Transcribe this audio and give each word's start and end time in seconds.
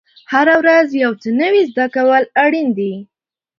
هره 0.31 0.55
ورځ 0.61 0.87
یو 1.03 1.11
څه 1.21 1.29
نوی 1.41 1.61
زده 1.71 1.85
کول 1.95 2.23
اړین 2.43 2.67
دي. 2.77 2.93